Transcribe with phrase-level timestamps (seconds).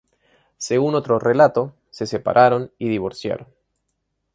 [0.57, 3.47] Según otro relato, se separaron y divorciaron.